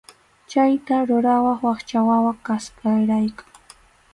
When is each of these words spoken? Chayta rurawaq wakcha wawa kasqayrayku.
Chayta 0.51 0.95
rurawaq 1.09 1.59
wakcha 1.67 1.99
wawa 2.07 2.33
kasqayrayku. 2.45 3.43